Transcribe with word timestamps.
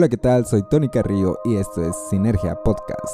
Hola, 0.00 0.08
¿qué 0.08 0.16
tal? 0.16 0.46
Soy 0.46 0.62
Tony 0.62 0.88
Carrillo 0.88 1.40
y 1.44 1.56
esto 1.56 1.84
es 1.84 1.94
Sinergia 2.08 2.54
Podcast. 2.54 3.04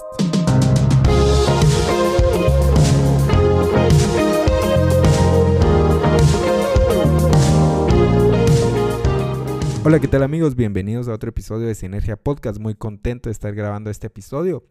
Hola, 9.84 9.98
¿qué 9.98 10.06
tal 10.06 10.22
amigos? 10.22 10.54
Bienvenidos 10.54 11.08
a 11.08 11.14
otro 11.14 11.30
episodio 11.30 11.66
de 11.66 11.74
Sinergia 11.74 12.14
Podcast. 12.14 12.60
Muy 12.60 12.76
contento 12.76 13.30
de 13.30 13.32
estar 13.32 13.52
grabando 13.52 13.90
este 13.90 14.06
episodio, 14.06 14.62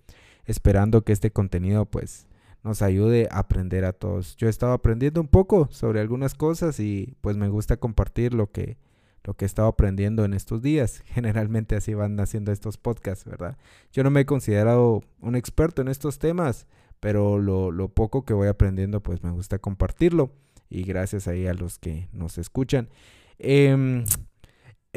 esperando 0.45 1.04
que 1.04 1.11
este 1.11 1.32
contenido 1.32 1.86
pues 1.86 2.27
nos 2.63 2.82
ayude 2.82 3.27
a 3.29 3.39
aprender 3.39 3.84
a 3.84 3.91
todos. 3.91 4.38
Yo 4.38 4.47
he 4.47 4.50
estado 4.50 4.71
aprendiendo 4.71 5.20
un 5.20 5.27
poco 5.27 5.68
sobre 5.70 6.00
algunas 6.00 6.34
cosas 6.34 6.79
y 6.79 7.18
pues 7.20 7.36
me 7.36 7.50
gusta 7.50 7.75
compartir 7.75 8.34
lo 8.34 8.50
que 8.54 8.77
lo 9.26 9.34
que 9.34 9.46
he 9.46 9.48
estado 9.48 9.68
aprendiendo 9.68 10.23
en 10.23 10.34
estos 10.34 10.62
días. 10.62 11.04
Generalmente 11.05 11.75
así 11.75 11.94
van 11.94 12.20
haciendo 12.20 12.52
estos 12.52 12.78
podcasts, 12.78 13.25
¿verdad? 13.25 13.57
Yo 13.92 14.04
no 14.04 14.11
me 14.11 14.21
he 14.21 14.25
considerado 14.25 15.01
un 15.20 15.36
experto 15.36 15.82
en 15.82 15.88
estos 15.88 16.20
temas, 16.20 16.68
pero 17.00 17.39
lo, 17.39 17.89
poco 17.89 18.24
que 18.24 18.34
voy 18.34 18.48
aprendiendo, 18.48 19.01
pues 19.01 19.24
me 19.24 19.32
gusta 19.32 19.60
compartirlo. 19.60 20.32
Y 20.70 20.84
gracias 20.84 21.28
ahí 21.28 21.48
a 21.48 21.54
los 21.54 21.78
que 21.78 22.10
nos 22.11 22.38
escuchan. 22.38 22.89
Em, 23.38 24.04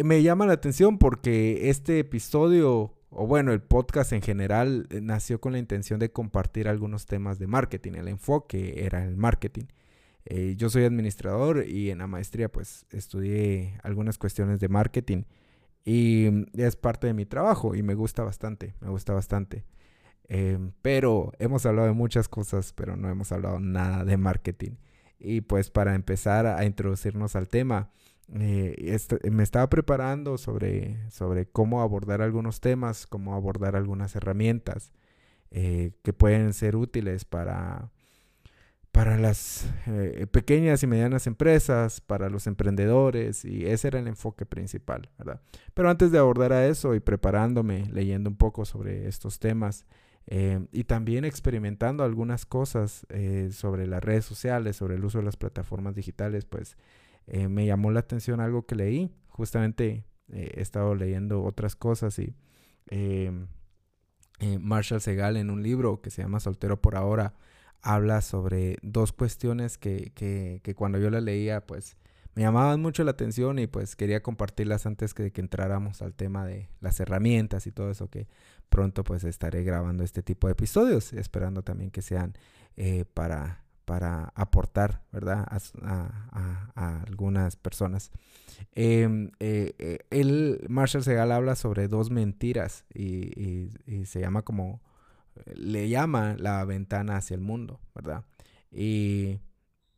me 0.02 0.22
llama 0.22 0.46
la 0.46 0.54
atención 0.54 0.98
porque 0.98 1.68
este 1.68 1.98
episodio, 1.98 2.94
o 3.10 3.26
bueno, 3.26 3.52
el 3.52 3.60
podcast 3.60 4.12
en 4.12 4.22
general, 4.22 4.86
eh, 4.90 5.00
nació 5.02 5.40
con 5.40 5.52
la 5.52 5.58
intención 5.58 6.00
de 6.00 6.10
compartir 6.10 6.68
algunos 6.68 7.06
temas 7.06 7.38
de 7.38 7.46
marketing. 7.46 7.92
El 7.92 8.08
enfoque 8.08 8.84
era 8.84 9.04
el 9.04 9.16
marketing. 9.16 9.64
Eh, 10.30 10.56
yo 10.58 10.68
soy 10.68 10.84
administrador 10.84 11.64
y 11.66 11.90
en 11.90 11.98
la 11.98 12.06
maestría 12.06 12.52
pues 12.52 12.84
estudié 12.90 13.78
algunas 13.82 14.18
cuestiones 14.18 14.60
de 14.60 14.68
marketing 14.68 15.22
y 15.86 16.28
mm, 16.30 16.44
es 16.52 16.76
parte 16.76 17.06
de 17.06 17.14
mi 17.14 17.24
trabajo 17.24 17.74
y 17.74 17.82
me 17.82 17.94
gusta 17.94 18.24
bastante, 18.24 18.74
me 18.80 18.90
gusta 18.90 19.14
bastante. 19.14 19.64
Em, 20.24 20.72
pero 20.82 21.32
hemos 21.38 21.64
hablado 21.64 21.88
de 21.88 21.94
muchas 21.94 22.28
cosas, 22.28 22.74
pero 22.74 22.94
no 22.94 23.08
hemos 23.08 23.32
hablado 23.32 23.58
nada 23.58 24.04
de 24.04 24.18
marketing. 24.18 24.72
Y 25.18 25.40
pues 25.40 25.70
para 25.70 25.94
empezar 25.94 26.46
a 26.46 26.64
introducirnos 26.66 27.34
al 27.34 27.48
tema, 27.48 27.90
eh, 28.34 28.98
me 29.30 29.42
estaba 29.42 29.70
preparando 29.70 30.36
sobre, 30.36 31.10
sobre 31.10 31.46
cómo 31.46 31.80
abordar 31.80 32.20
algunos 32.20 32.60
temas, 32.60 33.06
cómo 33.06 33.34
abordar 33.34 33.76
algunas 33.76 34.14
herramientas 34.14 34.92
eh, 35.50 35.92
que 36.02 36.12
pueden 36.12 36.52
ser 36.52 36.76
útiles 36.76 37.24
para 37.24 37.92
para 38.92 39.18
las 39.18 39.66
eh, 39.86 40.26
pequeñas 40.30 40.82
y 40.82 40.86
medianas 40.86 41.26
empresas, 41.26 42.00
para 42.00 42.28
los 42.30 42.46
emprendedores, 42.46 43.44
y 43.44 43.66
ese 43.66 43.88
era 43.88 44.00
el 44.00 44.08
enfoque 44.08 44.46
principal, 44.46 45.08
¿verdad? 45.18 45.40
Pero 45.74 45.90
antes 45.90 46.10
de 46.10 46.18
abordar 46.18 46.52
a 46.52 46.66
eso 46.66 46.94
y 46.94 47.00
preparándome, 47.00 47.86
leyendo 47.92 48.30
un 48.30 48.36
poco 48.36 48.64
sobre 48.64 49.06
estos 49.06 49.38
temas 49.38 49.86
eh, 50.26 50.66
y 50.72 50.84
también 50.84 51.24
experimentando 51.24 52.02
algunas 52.02 52.44
cosas 52.44 53.06
eh, 53.10 53.50
sobre 53.52 53.86
las 53.86 54.02
redes 54.02 54.24
sociales, 54.24 54.76
sobre 54.76 54.96
el 54.96 55.04
uso 55.04 55.18
de 55.18 55.24
las 55.24 55.36
plataformas 55.36 55.94
digitales, 55.94 56.44
pues 56.44 56.76
me 57.30 57.66
llamó 57.66 57.90
la 57.90 58.00
atención 58.00 58.40
algo 58.40 58.64
que 58.64 58.74
leí. 58.74 59.12
Justamente 59.28 60.06
he 60.32 60.62
estado 60.62 60.94
leyendo 60.94 61.42
otras 61.44 61.76
cosas 61.76 62.18
y 62.18 62.34
Marshall 64.58 65.02
Segal 65.02 65.36
en 65.36 65.50
un 65.50 65.62
libro 65.62 66.00
que 66.00 66.08
se 66.08 66.22
llama 66.22 66.40
Soltero 66.40 66.80
por 66.80 66.96
ahora, 66.96 67.34
habla 67.82 68.20
sobre 68.20 68.76
dos 68.82 69.12
cuestiones 69.12 69.78
que, 69.78 70.12
que, 70.14 70.60
que, 70.62 70.74
cuando 70.74 70.98
yo 70.98 71.10
la 71.10 71.20
leía, 71.20 71.66
pues 71.66 71.96
me 72.34 72.42
llamaban 72.42 72.80
mucho 72.80 73.02
la 73.02 73.10
atención 73.10 73.58
y 73.58 73.66
pues 73.66 73.96
quería 73.96 74.22
compartirlas 74.22 74.86
antes 74.86 75.12
de 75.14 75.32
que 75.32 75.40
entráramos 75.40 76.02
al 76.02 76.14
tema 76.14 76.46
de 76.46 76.68
las 76.80 77.00
herramientas 77.00 77.66
y 77.66 77.72
todo 77.72 77.90
eso 77.90 78.08
que 78.10 78.28
pronto 78.68 79.02
pues 79.02 79.24
estaré 79.24 79.64
grabando 79.64 80.04
este 80.04 80.22
tipo 80.22 80.46
de 80.46 80.52
episodios, 80.52 81.12
esperando 81.12 81.62
también 81.62 81.90
que 81.90 82.00
sean 82.00 82.34
eh, 82.76 83.04
para, 83.12 83.64
para 83.84 84.32
aportar, 84.36 85.02
¿verdad? 85.10 85.48
A, 85.50 86.70
a, 86.76 87.02
algunas 87.02 87.56
personas. 87.56 88.12
Em, 88.72 89.32
eh, 89.40 89.74
eh, 89.78 89.98
el 90.10 90.64
Marshall 90.68 91.02
Segal 91.02 91.32
habla 91.32 91.56
sobre 91.56 91.88
dos 91.88 92.10
mentiras 92.10 92.84
y 92.94 93.70
se 94.04 94.20
llama 94.20 94.42
como 94.42 94.80
le 95.54 95.88
llama 95.88 96.36
la 96.38 96.64
ventana 96.64 97.16
hacia 97.16 97.34
el 97.34 97.40
mundo, 97.40 97.80
¿verdad? 97.94 98.24
Y 98.70 99.40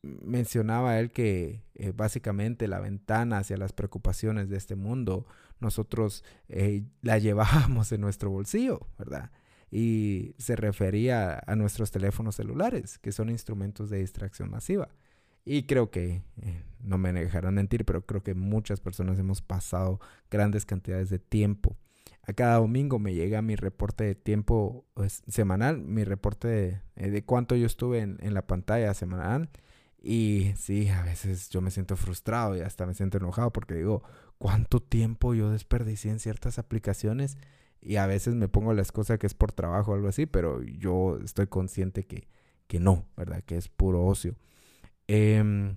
mencionaba 0.03 0.99
él 0.99 1.11
que 1.11 1.63
eh, 1.75 1.93
básicamente 1.95 2.69
la 2.69 2.81
ventana 2.81 3.39
hacia 3.39 3.57
las 3.57 3.73
preocupaciones 3.73 4.49
de 4.49 4.57
este 4.57 4.77
mundo, 4.77 5.27
nosotros 5.61 6.25
eh, 6.49 6.85
la 7.03 7.19
llevábamos 7.19 7.93
en 7.93 8.01
nuestro 8.01 8.31
bolsillo, 8.31 8.89
¿verdad? 8.99 9.31
Y 9.71 10.35
se 10.39 10.57
refería 10.57 11.43
a 11.47 11.55
nuestros 11.55 11.91
teléfonos 11.91 12.37
celulares, 12.37 12.99
que 12.99 13.13
son 13.13 13.31
instrumentos 13.31 13.91
de 13.91 13.99
distracción 13.99 14.51
masiva. 14.51 14.89
Y 15.45 15.65
creo 15.65 15.91
que, 15.91 16.23
eh, 16.43 16.63
no 16.81 16.99
me 16.99 17.13
dejarán 17.13 17.55
mentir, 17.55 17.85
pero 17.85 18.05
creo 18.05 18.23
que 18.23 18.35
muchas 18.35 18.81
personas 18.81 19.19
hemos 19.19 19.43
pasado 19.43 20.01
grandes 20.31 20.67
cantidades 20.67 21.09
de 21.11 21.19
tiempo 21.19 21.77
a 22.23 22.33
cada 22.33 22.57
domingo 22.57 22.99
me 22.99 23.15
llega 23.15 23.43
mi 23.43 23.57
reporte 23.57 24.05
de 24.05 24.15
tiempo 24.15 24.87
pues, 24.95 25.23
semanal, 25.29 25.81
mi 25.81 26.05
reporte 26.05 26.83
eh, 26.97 27.11
de, 27.11 27.25
cuánto 27.25 27.57
yo 27.57 27.67
estuve 27.67 28.01
en, 28.01 28.19
en, 28.21 28.35
la 28.35 28.47
pantalla 28.47 28.95
semanal. 28.95 29.51
Y 30.03 30.53
sí, 30.57 30.89
a 30.89 31.03
veces 31.03 31.51
yo 31.51 31.61
me 31.61 31.71
siento 31.71 31.97
frustrado 31.97 32.57
y 32.57 32.61
hasta 32.61 32.87
me 32.87 32.95
siento 32.95 33.19
enojado 33.19 33.53
porque 33.53 33.75
digo, 33.75 34.03
¿cuánto 34.39 34.81
tiempo 34.81 35.35
yo 35.35 35.51
desperdicié 35.51 36.11
en 36.11 36.21
ciertas 36.21 36.59
aplicaciones? 36.59 37.37
Y 37.83 37.97
a 37.97 38.07
veces 38.07 38.35
me 38.35 38.49
pongo 38.49 38.73
la 38.75 38.83
excusa 38.83 39.19
que 39.19 39.27
es 39.27 39.35
por 39.35 39.53
trabajo 39.53 39.93
o 39.93 39.95
algo 39.95 40.09
así, 40.09 40.27
pero 40.27 40.63
yo 40.63 41.19
estoy 41.25 41.47
consciente 41.47 42.05
que, 42.05 42.29
que 42.67 42.81
no, 42.81 43.07
¿verdad? 43.17 43.43
Que 43.45 43.57
es 43.57 43.69
puro 43.69 44.05
ocio. 44.05 44.37
Em, 45.07 45.77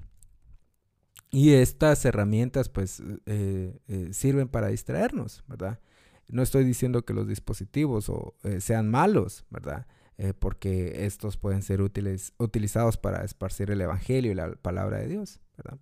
y 1.32 1.53
estas 1.53 2.06
herramientas 2.06 2.70
pues 2.70 3.02
eh, 3.26 3.80
eh, 3.88 4.09
sirven 4.12 4.48
para 4.48 4.68
distraernos, 4.68 5.44
¿verdad? 5.48 5.80
No 6.29 6.41
estoy 6.41 6.63
diciendo 6.63 7.06
que 7.06 7.13
los 7.13 7.28
dispositivos 7.28 8.09
o, 8.09 8.35
eh, 8.44 8.61
sean 8.61 8.89
malos, 8.89 9.45
¿verdad? 9.50 9.88
Eh, 10.17 10.34
porque 10.38 11.06
estos 11.06 11.38
pueden 11.38 11.63
ser 11.63 11.81
útiles, 11.81 12.34
utilizados 12.38 12.97
para 12.97 13.23
esparcir 13.23 13.72
el 13.72 13.81
Evangelio 13.81 14.31
y 14.31 14.35
la 14.35 14.53
palabra 14.56 15.00
de 15.00 15.07
Dios, 15.07 15.41
¿verdad? 15.57 15.79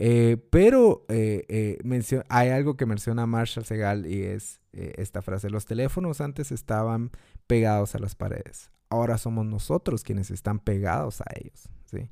Eh, 0.00 0.36
pero 0.50 1.04
hay 1.08 2.48
algo 2.50 2.76
que 2.76 2.86
menciona 2.86 3.26
Marshall 3.26 3.64
Segal 3.64 4.06
y 4.06 4.22
es 4.22 4.60
esta 4.72 5.22
frase, 5.22 5.50
los 5.50 5.66
teléfonos 5.66 6.20
antes 6.20 6.52
estaban 6.52 7.10
pegados 7.48 7.96
a 7.96 7.98
las 7.98 8.14
paredes, 8.14 8.70
ahora 8.90 9.18
somos 9.18 9.44
nosotros 9.44 10.04
quienes 10.04 10.30
están 10.30 10.60
pegados 10.60 11.20
a 11.20 11.24
ellos, 11.34 11.68
¿sí? 11.86 12.10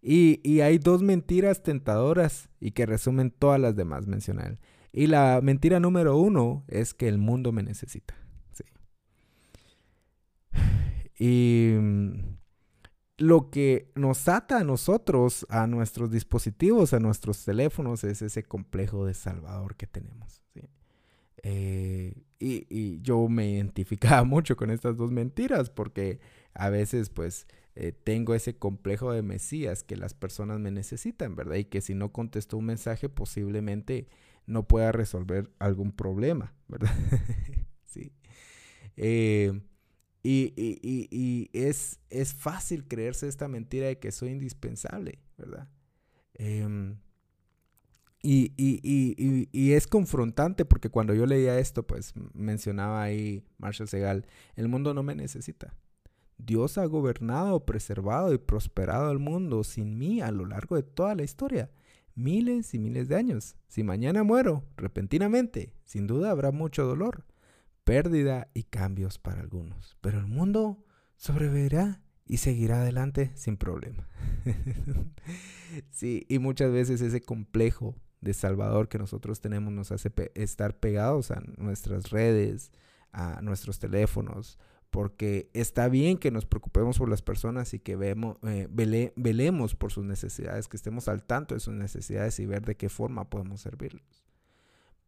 Y, 0.00 0.40
y 0.44 0.60
hay 0.60 0.78
dos 0.78 1.02
mentiras 1.02 1.64
tentadoras 1.64 2.48
y 2.60 2.70
que 2.70 2.86
resumen 2.86 3.32
todas 3.32 3.58
las 3.58 3.74
demás, 3.74 4.06
menciona 4.06 4.44
él. 4.44 4.58
Y 4.96 5.08
la 5.08 5.40
mentira 5.42 5.78
número 5.78 6.16
uno 6.16 6.64
es 6.68 6.94
que 6.94 7.06
el 7.06 7.18
mundo 7.18 7.52
me 7.52 7.62
necesita. 7.62 8.14
Sí. 8.52 8.64
Y 11.18 11.74
mm, 11.78 12.36
lo 13.18 13.50
que 13.50 13.92
nos 13.94 14.26
ata 14.26 14.58
a 14.58 14.64
nosotros, 14.64 15.46
a 15.50 15.66
nuestros 15.66 16.10
dispositivos, 16.10 16.94
a 16.94 16.98
nuestros 16.98 17.44
teléfonos, 17.44 18.04
es 18.04 18.22
ese 18.22 18.44
complejo 18.44 19.04
de 19.04 19.12
Salvador 19.12 19.76
que 19.76 19.86
tenemos. 19.86 20.42
Eh, 21.42 22.14
y, 22.38 23.00
yo 23.02 23.28
me 23.28 23.50
identificaba 23.50 24.24
mucho 24.24 24.56
con 24.56 24.70
estas 24.70 24.96
dos 24.96 25.12
mentiras 25.12 25.68
porque 25.68 26.20
a 26.54 26.70
veces 26.70 27.10
pues 27.10 27.46
eh, 27.74 27.92
tengo 27.92 28.34
ese 28.34 28.56
complejo 28.56 29.12
de 29.12 29.20
Mesías 29.20 29.84
que 29.84 29.96
las 29.96 30.14
personas 30.14 30.58
me 30.58 30.70
necesitan, 30.70 31.36
¿verdad? 31.36 31.56
Y 31.56 31.64
que 31.66 31.82
si 31.82 31.94
no 31.94 32.12
contesto 32.12 32.56
un 32.56 32.64
mensaje 32.64 33.10
posiblemente 33.10 34.08
no 34.46 34.66
pueda 34.66 34.92
resolver 34.92 35.50
algún 35.58 35.92
problema, 35.92 36.54
¿verdad? 36.68 36.94
sí. 37.86 38.12
Eh, 38.96 39.60
y, 40.22 41.50
es, 41.52 42.00
es, 42.10 42.34
fácil 42.34 42.88
creerse 42.88 43.28
esta 43.28 43.46
mentira 43.46 43.86
de 43.86 43.98
que 43.98 44.10
soy 44.10 44.30
indispensable, 44.30 45.20
¿verdad? 45.36 45.68
Em, 46.34 46.96
y, 48.22 48.52
y, 48.56 49.72
es 49.72 49.86
confrontante 49.86 50.64
porque 50.64 50.90
cuando 50.90 51.14
yo 51.14 51.26
leía 51.26 51.60
esto, 51.60 51.86
pues 51.86 52.12
mencionaba 52.34 53.02
ahí 53.02 53.44
Marshall 53.58 53.88
Segal, 53.88 54.26
el 54.56 54.66
mundo 54.66 54.94
no 54.94 55.04
me 55.04 55.14
necesita. 55.14 55.74
Dios 56.38 56.76
ha 56.76 56.84
gobernado, 56.86 57.64
preservado 57.64 58.34
y 58.34 58.38
prosperado 58.38 59.12
el 59.12 59.20
mundo 59.20 59.62
sin 59.62 59.96
mí 59.96 60.20
a 60.20 60.32
lo 60.32 60.44
largo 60.44 60.74
de 60.74 60.82
toda 60.82 61.14
la 61.14 61.22
historia 61.22 61.70
miles 62.16 62.74
y 62.74 62.80
miles 62.80 63.08
de 63.08 63.14
años. 63.14 63.54
Si 63.68 63.84
mañana 63.84 64.24
muero 64.24 64.64
repentinamente, 64.76 65.72
sin 65.84 66.08
duda 66.08 66.30
habrá 66.30 66.50
mucho 66.50 66.84
dolor, 66.84 67.24
pérdida 67.84 68.48
y 68.54 68.64
cambios 68.64 69.18
para 69.18 69.40
algunos. 69.40 69.96
Pero 70.00 70.18
el 70.18 70.26
mundo 70.26 70.84
sobrevivirá 71.16 72.02
y 72.26 72.38
seguirá 72.38 72.80
adelante 72.80 73.30
sin 73.34 73.56
problema. 73.56 74.08
sí, 75.90 76.26
y 76.28 76.40
muchas 76.40 76.72
veces 76.72 77.00
ese 77.00 77.22
complejo 77.22 77.94
de 78.20 78.34
Salvador 78.34 78.88
que 78.88 78.98
nosotros 78.98 79.40
tenemos 79.40 79.72
nos 79.72 79.92
hace 79.92 80.10
estar 80.34 80.78
pegados 80.78 81.30
a 81.30 81.40
nuestras 81.58 82.10
redes, 82.10 82.72
a 83.12 83.40
nuestros 83.42 83.78
teléfonos, 83.78 84.58
porque 84.90 85.50
está 85.52 85.88
bien 85.88 86.18
que 86.18 86.30
nos 86.30 86.46
preocupemos 86.46 86.98
por 86.98 87.08
las 87.08 87.22
personas 87.22 87.74
y 87.74 87.78
que 87.78 87.96
vemos, 87.96 88.38
eh, 88.42 88.68
velemos 89.16 89.74
por 89.74 89.92
sus 89.92 90.04
necesidades, 90.04 90.68
que 90.68 90.76
estemos 90.76 91.08
al 91.08 91.24
tanto 91.24 91.54
de 91.54 91.60
sus 91.60 91.74
necesidades 91.74 92.38
y 92.40 92.46
ver 92.46 92.64
de 92.64 92.76
qué 92.76 92.88
forma 92.88 93.28
podemos 93.28 93.60
servirlos. 93.60 94.24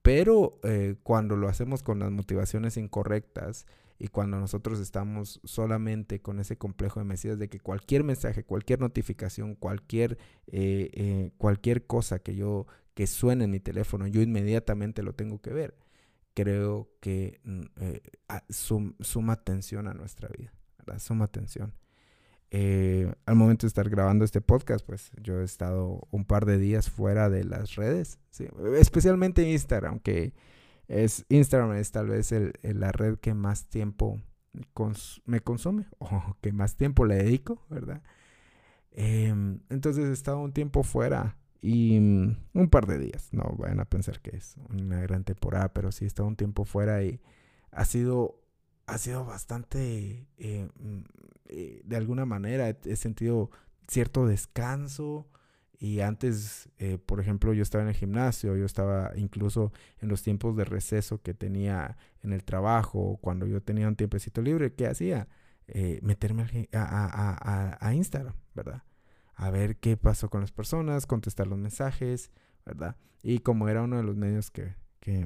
Pero 0.02 0.58
eh, 0.62 0.96
cuando 1.02 1.36
lo 1.36 1.48
hacemos 1.48 1.82
con 1.82 1.98
las 1.98 2.10
motivaciones 2.10 2.76
incorrectas 2.76 3.66
y 3.98 4.08
cuando 4.08 4.38
nosotros 4.38 4.80
estamos 4.80 5.40
solamente 5.44 6.20
con 6.20 6.38
ese 6.40 6.56
complejo 6.56 7.00
de 7.00 7.04
Mesías 7.04 7.38
de 7.38 7.48
que 7.48 7.58
cualquier 7.58 8.04
mensaje, 8.04 8.44
cualquier 8.44 8.80
notificación, 8.80 9.54
cualquier, 9.54 10.18
eh, 10.46 11.32
cualquier 11.36 11.86
cosa 11.86 12.20
que 12.20 12.36
yo 12.36 12.66
que 12.94 13.06
suene 13.06 13.44
en 13.44 13.50
mi 13.52 13.60
teléfono, 13.60 14.06
yo 14.06 14.22
inmediatamente 14.22 15.02
lo 15.02 15.12
tengo 15.12 15.40
que 15.40 15.52
ver 15.52 15.87
creo 16.38 16.88
que 17.00 17.40
mm, 17.42 17.60
eh, 17.80 18.02
suma 18.48 19.32
atención 19.32 19.88
a 19.88 19.94
nuestra 19.94 20.28
vida, 20.28 20.52
¿verdad? 20.78 21.00
Suma 21.00 21.24
atención. 21.24 21.74
Eh, 22.52 23.12
al 23.26 23.34
momento 23.34 23.66
de 23.66 23.68
estar 23.68 23.90
grabando 23.90 24.24
este 24.24 24.40
podcast, 24.40 24.86
pues 24.86 25.10
yo 25.20 25.40
he 25.40 25.44
estado 25.44 26.06
un 26.12 26.24
par 26.24 26.46
de 26.46 26.58
días 26.58 26.90
fuera 26.90 27.28
de 27.28 27.42
las 27.42 27.74
redes, 27.74 28.20
especialmente 28.76 29.50
Instagram, 29.50 29.98
que 29.98 30.32
es 30.86 31.26
Instagram 31.28 31.72
es 31.72 31.90
tal 31.90 32.06
vez 32.06 32.30
el, 32.30 32.52
la 32.62 32.92
red 32.92 33.18
que 33.18 33.34
más 33.34 33.68
tiempo 33.68 34.22
me 35.24 35.40
consume 35.40 35.86
o 35.98 36.36
que 36.40 36.52
más 36.52 36.76
tiempo 36.76 37.04
le 37.04 37.16
dedico, 37.16 37.66
¿verdad? 37.68 38.00
Em, 38.92 39.58
entonces 39.70 40.08
he 40.08 40.12
estado 40.12 40.38
un 40.38 40.52
tiempo 40.52 40.84
fuera 40.84 41.36
y 41.60 41.98
mm, 41.98 42.36
un 42.54 42.68
par 42.70 42.86
de 42.86 42.98
días, 42.98 43.28
no 43.32 43.54
vayan 43.58 43.80
a 43.80 43.84
pensar 43.84 44.20
que 44.20 44.36
es 44.36 44.56
una 44.70 45.00
gran 45.00 45.24
temporada, 45.24 45.72
pero 45.72 45.92
sí 45.92 46.04
estado 46.04 46.28
un 46.28 46.36
tiempo 46.36 46.64
fuera 46.64 47.02
y 47.02 47.20
ha 47.72 47.84
sido, 47.84 48.40
ha 48.86 48.98
sido 48.98 49.24
bastante, 49.24 50.28
eh, 50.38 50.68
mm, 50.78 51.00
eh, 51.46 51.82
de 51.84 51.96
alguna 51.96 52.24
manera 52.26 52.68
he, 52.68 52.96
sentido 52.96 53.50
cierto 53.88 54.26
descanso. 54.26 55.28
Y 55.80 56.00
antes, 56.00 56.68
eh, 56.78 56.98
por 56.98 57.20
ejemplo, 57.20 57.52
yo 57.52 57.62
estaba 57.62 57.82
en 57.82 57.88
el 57.90 57.94
gimnasio, 57.94 58.56
yo 58.56 58.64
estaba 58.64 59.12
incluso 59.16 59.72
en 60.00 60.08
los 60.08 60.22
tiempos 60.22 60.56
de 60.56 60.64
receso 60.64 61.22
que 61.22 61.34
tenía 61.34 61.96
en 62.22 62.32
el 62.32 62.42
trabajo, 62.44 63.18
cuando 63.20 63.46
yo 63.46 63.62
tenía 63.62 63.86
un 63.86 63.94
tiempecito 63.96 64.42
libre, 64.42 64.74
¿qué 64.74 64.86
hacía? 64.86 65.28
meterme 66.00 66.68
a, 66.72 66.78
a, 66.82 67.86
a 67.86 67.94
Instagram, 67.94 68.34
¿verdad? 68.54 68.82
A 69.38 69.50
ver 69.50 69.76
qué 69.76 69.96
pasó 69.96 70.28
con 70.28 70.40
las 70.40 70.50
personas, 70.50 71.06
contestar 71.06 71.46
los 71.46 71.58
mensajes, 71.58 72.32
¿verdad? 72.66 72.96
Y 73.22 73.38
como 73.38 73.68
era 73.68 73.82
uno 73.82 73.96
de 73.96 74.02
los 74.02 74.16
medios 74.16 74.50
que, 74.50 74.76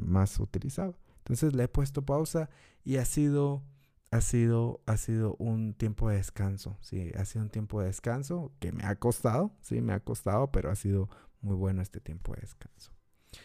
más 0.01 0.39
utilizaba. 0.39 0.97
Entonces 1.19 1.55
le 1.55 1.65
he 1.65 1.69
puesto 1.69 2.03
pausa 2.03 2.49
y 2.85 2.99
ha 2.99 3.05
sido, 3.05 3.65
ha 4.13 4.21
sido, 4.21 4.81
ha 4.87 4.97
sido 4.97 5.35
un 5.41 5.75
tiempo 5.75 6.09
de 6.09 6.19
descanso, 6.19 6.79
sí, 6.83 7.11
ha 7.17 7.25
sido 7.25 7.43
un 7.43 7.51
tiempo 7.51 7.81
de 7.81 7.87
descanso 7.87 8.53
que 8.61 8.71
me 8.71 8.85
ha 8.85 8.95
costado, 8.95 9.57
sí, 9.61 9.81
me 9.81 9.93
ha 9.93 9.99
costado, 9.99 10.53
pero 10.53 10.71
ha 10.71 10.77
sido 10.77 11.09
muy 11.41 11.57
bueno 11.57 11.83
este 11.83 11.99
tiempo 11.99 12.33
de 12.33 12.43
descanso. 12.43 12.93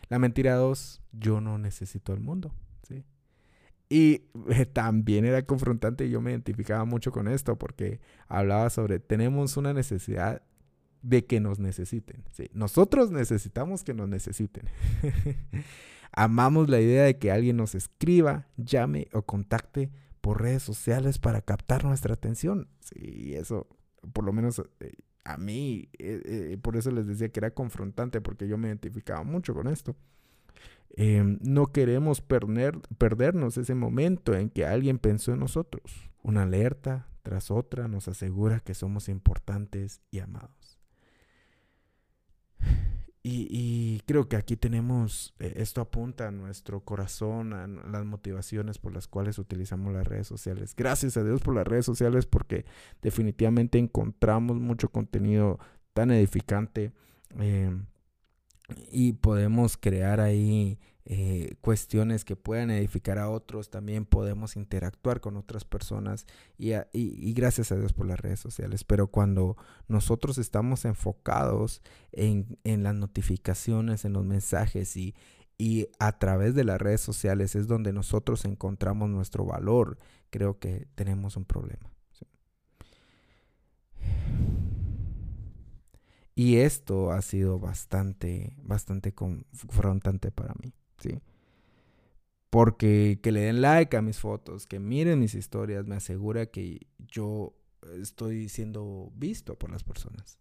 La 0.09 0.19
mentira 0.19 0.53
dos, 0.57 1.01
yo 1.11 1.41
no 1.41 1.57
necesito 1.57 2.13
el 2.13 2.19
mundo, 2.19 2.53
sí. 2.83 3.03
Y 3.89 4.19
también 4.73 5.25
era 5.25 5.43
confrontante 5.43 6.05
y 6.05 6.11
yo 6.11 6.21
me 6.21 6.31
identificaba 6.31 6.85
mucho 6.85 7.11
con 7.11 7.27
esto 7.27 7.57
porque 7.57 7.99
hablaba 8.27 8.69
sobre 8.69 8.99
tenemos 8.99 9.57
una 9.57 9.73
necesidad 9.73 10.43
de 11.07 11.25
que 11.25 11.39
nos 11.39 11.57
necesiten. 11.57 12.25
Nosotros 12.53 13.11
necesitamos 13.11 13.83
que 13.85 13.93
nos 13.93 14.09
necesiten. 14.09 14.65
Amamos 16.11 16.69
la 16.69 16.81
idea 16.81 17.03
de 17.03 17.17
que 17.17 17.31
alguien 17.31 17.55
nos 17.55 17.75
escriba, 17.75 18.47
llame 18.57 19.07
o 19.13 19.21
contacte 19.21 19.89
por 20.19 20.41
redes 20.41 20.63
sociales 20.63 21.17
para 21.17 21.41
captar 21.41 21.85
nuestra 21.85 22.13
atención. 22.13 22.67
Sí, 22.81 23.33
eso, 23.35 23.67
por 24.11 24.25
lo 24.25 24.33
menos 24.33 24.61
eh, 24.81 24.91
a 25.23 25.37
mí, 25.37 25.87
eh, 25.97 26.21
eh, 26.25 26.57
por 26.61 26.75
eso 26.75 26.91
les 26.91 27.07
decía 27.07 27.29
que 27.29 27.39
era 27.39 27.51
confrontante, 27.51 28.19
porque 28.19 28.47
yo 28.47 28.57
me 28.57 28.67
identificaba 28.67 29.23
mucho 29.23 29.53
con 29.53 29.67
esto. 29.67 29.95
Em, 30.89 31.39
no 31.41 31.67
queremos 31.67 32.19
perder, 32.19 32.79
perdernos 32.97 33.57
ese 33.57 33.75
momento 33.75 34.33
en 34.33 34.49
que 34.49 34.65
alguien 34.65 34.99
pensó 34.99 35.31
en 35.31 35.39
nosotros. 35.39 36.09
Una 36.21 36.43
alerta 36.43 37.07
tras 37.23 37.49
otra 37.51 37.87
nos 37.87 38.09
asegura 38.09 38.59
que 38.59 38.73
somos 38.73 39.07
importantes 39.07 40.01
y 40.11 40.19
amados. 40.19 40.76
Y, 43.23 44.01
creo 44.05 44.29
que 44.29 44.37
aquí 44.37 44.55
tenemos, 44.55 45.33
eh, 45.39 45.55
esto 45.57 45.81
apunta 45.81 46.29
a 46.29 46.31
nuestro 46.31 46.79
corazón, 46.81 47.51
a 47.51 47.67
las 47.67 48.05
motivaciones 48.05 48.77
por 48.77 48.93
las 48.93 49.07
cuales 49.07 49.37
utilizamos 49.37 49.93
las 49.93 50.07
redes 50.07 50.27
sociales. 50.27 50.73
Gracias 50.77 51.17
a 51.17 51.23
Dios 51.25 51.41
por 51.41 51.53
las 51.53 51.67
redes 51.67 51.85
sociales 51.85 52.25
porque 52.25 52.65
definitivamente 53.01 53.79
encontramos 53.79 54.57
mucho 54.61 54.89
contenido 54.89 55.59
tan 55.93 56.11
edificante 56.11 56.93
eh, 57.37 57.75
y 58.91 59.13
podemos 59.13 59.75
crear 59.75 60.21
ahí 60.21 60.79
eh, 61.09 61.55
cuestiones 61.61 62.25
que 62.25 62.35
puedan 62.35 62.69
edificar 62.69 63.17
a 63.17 63.29
otros, 63.29 63.69
también 63.69 64.05
podemos 64.05 64.57
interactuar 64.57 65.21
con 65.21 65.37
otras 65.37 65.63
personas 65.63 66.25
y, 66.57 66.73
gracias 67.33 67.71
a 67.71 67.77
Dios 67.77 67.93
por 67.93 68.07
las 68.07 68.19
redes 68.19 68.41
sociales. 68.41 68.83
Pero 68.83 69.07
cuando 69.07 69.55
nosotros 69.87 70.37
estamos 70.37 70.83
enfocados 70.83 71.81
en, 72.11 72.59
en 72.65 72.83
las 72.83 72.93
notificaciones, 72.93 74.03
en 74.03 74.11
los 74.11 74.25
mensajes 74.25 74.97
y, 74.97 75.15
y 75.57 75.87
a 75.97 76.19
través 76.19 76.55
de 76.55 76.65
las 76.65 76.81
redes 76.81 76.99
sociales 76.99 77.55
es 77.55 77.67
donde 77.67 77.93
nosotros 77.93 78.43
encontramos 78.43 79.09
nuestro 79.09 79.45
valor, 79.45 79.97
creo 80.29 80.59
que 80.59 80.89
tenemos 80.95 81.37
un 81.37 81.45
problema. 81.45 81.89
Y 86.35 86.57
esto 86.57 87.13
ha 87.13 87.21
sido 87.21 87.59
bastante, 87.59 88.53
bastante 88.57 89.13
confrontante 89.13 90.31
para 90.31 90.53
mí. 90.61 90.73
¿Sí? 90.97 91.21
Porque 92.49 93.19
que 93.21 93.31
le 93.31 93.41
den 93.41 93.61
like 93.61 93.95
a 93.97 94.01
mis 94.01 94.19
fotos, 94.19 94.67
que 94.67 94.79
miren 94.79 95.19
mis 95.19 95.35
historias, 95.35 95.85
me 95.85 95.95
asegura 95.95 96.45
que 96.47 96.87
yo 97.07 97.53
estoy 98.01 98.49
siendo 98.49 99.11
visto 99.15 99.57
por 99.57 99.71
las 99.71 99.83
personas. 99.83 100.39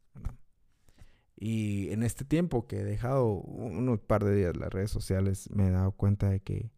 Y 1.39 1.91
en 1.91 2.03
este 2.03 2.25
tiempo 2.25 2.67
que 2.67 2.81
he 2.81 2.85
dejado 2.85 3.27
unos 3.27 4.01
par 4.01 4.25
de 4.25 4.35
días 4.35 4.57
las 4.57 4.73
redes 4.73 4.91
sociales, 4.91 5.51
me 5.53 5.69
he 5.69 5.71
dado 5.71 5.93
cuenta 5.93 6.31
de 6.31 6.41
que, 6.41 6.71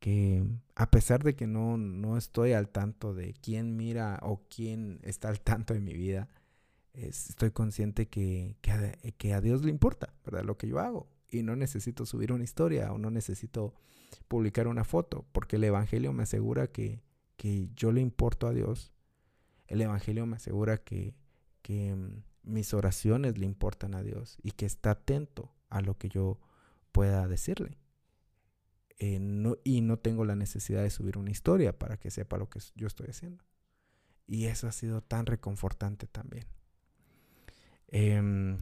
que 0.00 0.44
a 0.74 0.90
pesar 0.90 1.22
de 1.22 1.34
que 1.34 1.46
no, 1.46 1.78
no 1.78 2.18
estoy 2.18 2.52
al 2.52 2.68
tanto 2.68 3.14
de 3.14 3.32
quién 3.34 3.76
mira 3.76 4.18
o 4.22 4.42
quién 4.54 5.00
está 5.02 5.28
al 5.28 5.40
tanto 5.40 5.72
de 5.72 5.80
mi 5.80 5.94
vida, 5.94 6.28
estoy 6.92 7.52
consciente 7.52 8.06
que, 8.08 8.56
que, 8.60 9.14
que 9.16 9.32
a 9.32 9.40
Dios 9.40 9.64
le 9.64 9.70
importa, 9.70 10.12
¿verdad? 10.24 10.44
Lo 10.44 10.58
que 10.58 10.68
yo 10.68 10.78
hago 10.78 11.08
y 11.36 11.42
no 11.42 11.56
necesito 11.56 12.06
subir 12.06 12.32
una 12.32 12.44
historia 12.44 12.92
o 12.92 12.98
no 12.98 13.10
necesito 13.10 13.74
publicar 14.28 14.68
una 14.68 14.84
foto, 14.84 15.26
porque 15.32 15.56
el 15.56 15.64
Evangelio 15.64 16.12
me 16.12 16.22
asegura 16.22 16.68
que, 16.68 17.02
que 17.36 17.68
yo 17.74 17.92
le 17.92 18.00
importo 18.00 18.46
a 18.46 18.52
Dios. 18.52 18.92
El 19.66 19.80
Evangelio 19.80 20.26
me 20.26 20.36
asegura 20.36 20.78
que, 20.78 21.14
que 21.62 21.94
mm, 21.94 22.22
mis 22.42 22.74
oraciones 22.74 23.38
le 23.38 23.46
importan 23.46 23.94
a 23.94 24.02
Dios 24.02 24.38
y 24.42 24.52
que 24.52 24.66
está 24.66 24.92
atento 24.92 25.52
a 25.68 25.80
lo 25.80 25.98
que 25.98 26.08
yo 26.08 26.40
pueda 26.92 27.26
decirle. 27.28 27.78
Eh, 28.98 29.18
no, 29.20 29.58
y 29.62 29.82
no 29.82 29.98
tengo 29.98 30.24
la 30.24 30.36
necesidad 30.36 30.82
de 30.82 30.90
subir 30.90 31.18
una 31.18 31.30
historia 31.30 31.78
para 31.78 31.98
que 31.98 32.10
sepa 32.10 32.38
lo 32.38 32.48
que 32.48 32.60
yo 32.74 32.86
estoy 32.86 33.08
haciendo. 33.08 33.44
Y 34.26 34.46
eso 34.46 34.66
ha 34.66 34.72
sido 34.72 35.02
tan 35.02 35.26
reconfortante 35.26 36.06
también. 36.06 36.46
Eh, 37.88 38.56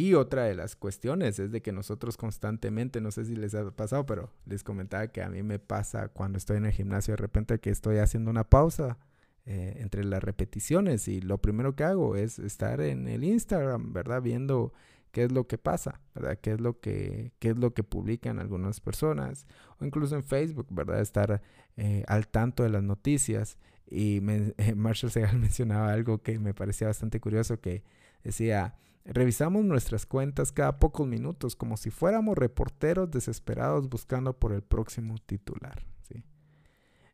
y 0.00 0.14
otra 0.14 0.44
de 0.44 0.54
las 0.54 0.76
cuestiones 0.76 1.38
es 1.38 1.52
de 1.52 1.60
que 1.60 1.72
nosotros 1.72 2.16
constantemente, 2.16 3.02
no 3.02 3.10
sé 3.10 3.26
si 3.26 3.36
les 3.36 3.54
ha 3.54 3.70
pasado, 3.70 4.06
pero 4.06 4.32
les 4.46 4.64
comentaba 4.64 5.08
que 5.08 5.22
a 5.22 5.28
mí 5.28 5.42
me 5.42 5.58
pasa 5.58 6.08
cuando 6.08 6.38
estoy 6.38 6.56
en 6.56 6.64
el 6.64 6.72
gimnasio 6.72 7.12
de 7.12 7.18
repente 7.18 7.60
que 7.60 7.68
estoy 7.68 7.98
haciendo 7.98 8.30
una 8.30 8.44
pausa 8.44 8.96
eh, 9.44 9.74
entre 9.76 10.04
las 10.04 10.22
repeticiones 10.24 11.06
y 11.06 11.20
lo 11.20 11.36
primero 11.42 11.76
que 11.76 11.84
hago 11.84 12.16
es 12.16 12.38
estar 12.38 12.80
en 12.80 13.08
el 13.08 13.24
Instagram, 13.24 13.92
¿verdad? 13.92 14.22
Viendo 14.22 14.72
qué 15.12 15.24
es 15.24 15.32
lo 15.32 15.46
que 15.46 15.58
pasa, 15.58 16.00
¿verdad? 16.14 16.38
¿Qué 16.40 16.52
es 16.52 16.60
lo 16.62 16.80
que, 16.80 17.32
qué 17.38 17.50
es 17.50 17.58
lo 17.58 17.74
que 17.74 17.82
publican 17.82 18.38
algunas 18.38 18.80
personas 18.80 19.46
o 19.80 19.84
incluso 19.84 20.16
en 20.16 20.24
Facebook, 20.24 20.68
¿verdad? 20.70 21.02
Estar 21.02 21.42
eh, 21.76 22.04
al 22.08 22.26
tanto 22.26 22.62
de 22.62 22.70
las 22.70 22.82
noticias. 22.82 23.58
Y 23.86 24.20
Marshall 24.76 25.10
Segal 25.10 25.38
mencionaba 25.40 25.92
algo 25.92 26.22
que 26.22 26.38
me 26.38 26.54
parecía 26.54 26.86
bastante 26.86 27.20
curioso 27.20 27.60
que 27.60 27.82
decía 28.24 28.76
Revisamos 29.04 29.64
nuestras 29.64 30.06
cuentas 30.06 30.52
cada 30.52 30.78
pocos 30.78 31.06
minutos 31.06 31.56
como 31.56 31.76
si 31.76 31.90
fuéramos 31.90 32.36
reporteros 32.36 33.10
desesperados 33.10 33.88
buscando 33.88 34.38
por 34.38 34.52
el 34.52 34.62
próximo 34.62 35.16
titular. 35.18 35.82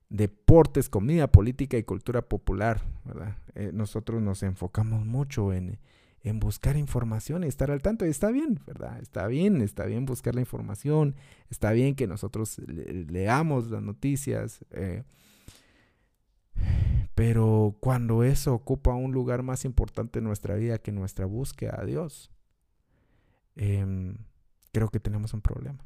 Deportes, 0.09 0.89
comida, 0.89 1.27
política 1.27 1.77
y 1.77 1.83
cultura 1.83 2.23
popular. 2.23 2.81
¿verdad? 3.05 3.39
Eh, 3.55 3.71
nosotros 3.73 4.23
nos 4.23 4.43
enfocamos 4.45 5.05
mucho 5.05 5.53
en, 5.53 5.81
en 6.23 6.41
buscar 6.41 6.77
información 6.77 7.45
y 7.45 7.47
estar 7.47 7.71
al 7.71 7.83
tanto. 7.83 8.05
Está 8.05 8.31
bien, 8.31 8.61
¿verdad? 8.67 9.01
Está 9.01 9.29
bien, 9.29 9.63
está 9.63 9.87
bien 9.87 10.07
buscar 10.07 10.35
la 10.35 10.41
información, 10.41 11.15
está 11.51 11.71
bien 11.73 11.95
que 11.95 12.07
nosotros 12.07 12.59
leamos 12.59 13.71
las 13.71 13.83
noticias. 13.83 14.65
Eh, 14.71 15.05
pero 17.17 17.77
cuando 17.81 18.23
eso 18.23 18.55
ocupa 18.55 18.95
un 18.95 19.11
lugar 19.11 19.43
más 19.43 19.65
importante 19.65 20.21
en 20.21 20.27
nuestra 20.27 20.55
vida 20.55 20.79
que 20.79 20.93
nuestra 20.93 21.27
búsqueda 21.27 21.81
a 21.81 21.85
Dios, 21.85 22.31
em, 23.57 24.19
creo 24.71 24.89
que 24.91 25.01
tenemos 25.01 25.35
un 25.35 25.41
problema. 25.41 25.85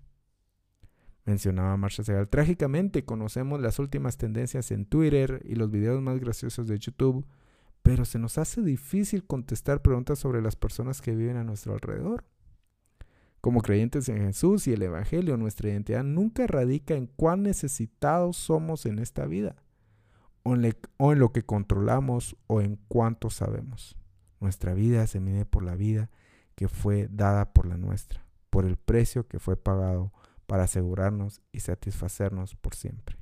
Mencionaba 1.25 1.75
Marcia 1.79 2.05
Segal. 2.05 2.29
Trágicamente 2.29 3.07
conocemos 3.07 3.63
las 3.63 3.79
últimas 3.79 4.19
tendencias 4.19 4.71
en 4.71 4.85
Twitter 4.85 5.41
y 5.45 5.55
los 5.55 5.71
videos 5.71 6.03
más 6.03 6.21
graciosos 6.21 6.69
de 6.69 6.79
YouTube 6.79 7.25
pero 7.83 8.05
se 8.05 8.19
nos 8.19 8.39
hace 8.39 8.63
difícil 8.63 9.25
contestar 9.25 9.83
preguntas 9.83 10.19
sobre 10.19 10.43
las 10.43 10.57
personas 10.57 11.01
que 11.01 11.15
viven 11.15 11.37
a 11.37 11.45
nuestro 11.45 11.73
alrededor. 11.73 12.25
Como 13.41 13.63
creyentes 13.63 14.09
en 14.11 14.19
Jesús 14.19 14.67
y 14.67 14.75
el 14.75 14.83
Evangelio, 14.83 15.39
nuestra 15.39 15.71
identidad 15.71 16.05
nunca 16.05 16.47
radica 16.47 16.95
en 16.95 17.07
cuán 17.07 17.43
necesitados 17.43 18.37
somos 18.37 18.85
en 18.85 18.99
esta 18.99 19.25
vida, 19.27 19.57
o 20.43 20.55
en, 20.55 21.19
lo 21.19 21.33
que 21.33 21.43
controlamos 21.43 22.37
o 22.47 22.61
en 22.61 22.79
cuánto 22.89 23.31
sabemos. 23.31 23.97
Nuestra 24.41 24.75
vida 24.75 25.07
se 25.07 25.21
mide 25.21 25.45
por 25.45 25.63
la 25.63 25.75
vida 25.75 26.11
que 26.55 26.69
fue 26.69 27.09
dada 27.11 27.53
por 27.53 27.67
la 27.67 27.77
nuestra, 27.77 28.25
por 28.49 28.65
el 28.65 28.77
precio 28.77 29.29
que 29.29 29.39
fue 29.39 29.57
pagado 29.57 30.13
para 30.47 30.65
asegurarnos 30.65 31.41
y 31.53 31.61
satisfacernos 31.61 32.57
por 32.57 32.75
siempre. 32.75 33.17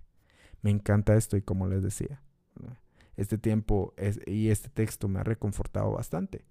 Me 0.63 0.71
encanta 0.71 1.17
esto 1.17 1.37
y 1.37 1.43
como 1.43 1.67
les 1.67 1.83
decía, 1.83 2.23
este 3.17 3.37
tiempo 3.37 3.95
y 4.27 4.49
este 4.49 4.69
texto 4.69 5.09
me 5.09 5.21
ha 5.21 5.25
reconfortado 5.25 5.93
bastante. 5.93 6.45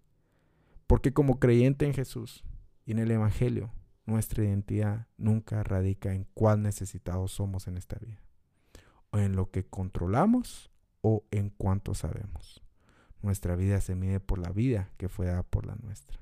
Porque 0.86 1.14
como 1.14 1.40
creyente 1.40 1.86
en 1.86 1.94
Jesús 1.94 2.44
y 2.86 2.92
en 2.92 3.00
el 3.00 3.12
Evangelio, 3.12 3.72
nuestra 4.06 4.44
identidad 4.44 5.08
nunca 5.18 5.64
radica 5.64 6.14
en 6.14 6.26
cuán 6.34 6.64
necesitados 6.64 7.34
somos 7.34 7.68
en 7.68 7.78
esta 7.78 7.98
vida, 8.00 8.22
en 9.20 9.36
lo 9.36 9.52
que 9.52 9.66
controlamos 9.66 10.72
o 11.02 11.24
en 11.32 11.50
cuánto 11.50 11.94
sabemos. 11.94 12.64
Nuestra 13.22 13.56
vida 13.56 13.82
se 13.82 13.96
mide 13.96 14.20
por 14.20 14.40
la 14.40 14.52
vida 14.52 14.90
que 14.98 15.10
fue 15.10 15.28
dada 15.28 15.44
por 15.44 15.66
la 15.66 15.76
nuestra. 15.76 16.20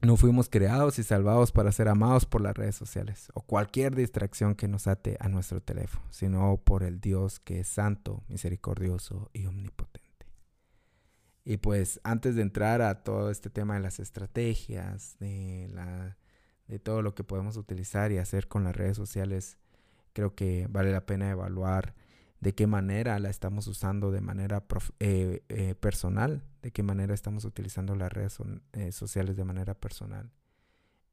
No 0.00 0.16
fuimos 0.16 0.48
creados 0.48 0.98
y 0.98 1.04
salvados 1.04 1.52
para 1.52 1.70
ser 1.70 1.86
amados 1.86 2.26
por 2.26 2.40
las 2.40 2.56
redes 2.56 2.74
sociales 2.74 3.30
o 3.34 3.42
cualquier 3.42 3.94
distracción 3.94 4.56
que 4.56 4.66
nos 4.66 4.88
ate 4.88 5.16
a 5.20 5.28
nuestro 5.28 5.60
teléfono, 5.60 6.04
sino 6.10 6.56
por 6.56 6.82
el 6.82 7.00
Dios 7.00 7.38
que 7.38 7.60
es 7.60 7.68
santo, 7.68 8.24
misericordioso 8.26 9.30
y 9.32 9.46
omnipotente. 9.46 10.02
Y 11.44 11.58
pues 11.58 12.00
antes 12.02 12.34
de 12.34 12.42
entrar 12.42 12.82
a 12.82 13.04
todo 13.04 13.30
este 13.30 13.48
tema 13.48 13.74
de 13.74 13.80
las 13.80 14.00
estrategias, 14.00 15.16
de, 15.20 15.68
la, 15.72 16.16
de 16.66 16.80
todo 16.80 17.00
lo 17.02 17.14
que 17.14 17.22
podemos 17.22 17.56
utilizar 17.56 18.10
y 18.10 18.18
hacer 18.18 18.48
con 18.48 18.64
las 18.64 18.74
redes 18.74 18.96
sociales, 18.96 19.56
creo 20.12 20.34
que 20.34 20.66
vale 20.70 20.92
la 20.92 21.06
pena 21.06 21.30
evaluar 21.30 21.94
de 22.42 22.56
qué 22.56 22.66
manera 22.66 23.18
la 23.20 23.30
estamos 23.30 23.68
usando 23.68 24.10
de 24.10 24.20
manera 24.20 24.64
eh, 24.98 25.44
eh, 25.48 25.76
personal, 25.76 26.42
de 26.60 26.72
qué 26.72 26.82
manera 26.82 27.14
estamos 27.14 27.44
utilizando 27.44 27.94
las 27.94 28.12
redes 28.12 28.36
eh, 28.72 28.90
sociales 28.90 29.36
de 29.36 29.44
manera 29.44 29.74
personal. 29.74 30.32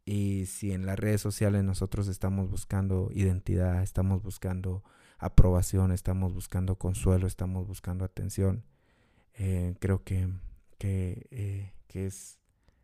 Y 0.05 0.47
si 0.47 0.71
en 0.71 0.87
las 0.87 0.97
redes 0.97 1.21
sociales 1.21 1.63
nosotros 1.63 2.07
estamos 2.07 2.49
buscando 2.49 3.09
identidad, 3.13 3.83
estamos 3.83 4.23
buscando 4.23 4.83
aprobación, 5.19 5.91
estamos 5.91 6.33
buscando 6.33 6.79
consuelo, 6.79 7.27
estamos 7.27 7.67
buscando 7.67 8.05
atención, 8.05 8.65
creo 9.79 10.03
que, 10.03 10.33
que, 10.79 11.69
es, 11.93 12.39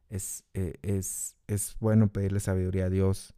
es, 0.09 0.43
es, 0.53 1.35
es 1.47 1.77
bueno 1.79 2.09
pedirle 2.09 2.39
sabiduría 2.39 2.85
a 2.85 2.89
Dios 2.89 3.33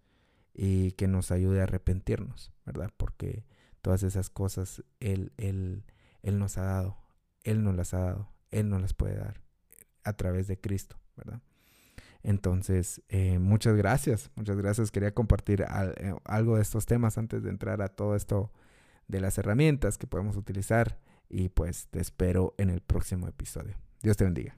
y 0.57 0.91
que 0.93 1.07
nos 1.07 1.31
ayude 1.31 1.61
a 1.61 1.63
arrepentirnos, 1.63 2.51
¿verdad? 2.65 2.91
Porque 2.97 3.45
Todas 3.87 4.03
esas 4.03 4.29
cosas 4.29 4.83
Él, 4.99 5.31
él, 5.37 5.85
él 6.21 6.39
nos 6.39 6.57
ha 6.57 6.63
dado, 6.63 6.97
Él 7.45 7.63
nos 7.63 7.73
las 7.73 7.93
ha 7.93 7.99
dado, 7.99 8.29
Él 8.51 8.67
nos 8.67 8.81
las 8.81 8.93
puede 8.93 9.15
dar 9.15 9.41
a 10.03 10.11
través 10.11 10.47
de 10.47 10.59
Cristo, 10.59 10.97
¿verdad? 11.15 11.41
Entonces, 12.21 13.01
eh, 13.07 13.39
muchas 13.39 13.77
gracias, 13.77 14.29
muchas 14.35 14.57
gracias. 14.57 14.91
Quería 14.91 15.13
compartir 15.13 15.61
eh, 15.61 16.13
algo 16.25 16.57
de 16.57 16.63
estos 16.63 16.85
temas 16.85 17.17
antes 17.17 17.43
de 17.43 17.49
entrar 17.49 17.81
a 17.81 17.87
todo 17.87 18.17
esto 18.17 18.51
de 19.07 19.21
las 19.21 19.37
herramientas 19.37 19.97
que 19.97 20.05
podemos 20.05 20.35
utilizar 20.35 20.99
y 21.29 21.47
pues 21.47 21.87
te 21.87 22.01
espero 22.01 22.55
en 22.57 22.69
el 22.69 22.81
próximo 22.81 23.29
episodio. 23.29 23.77
Dios 24.01 24.17
te 24.17 24.25
bendiga. 24.25 24.57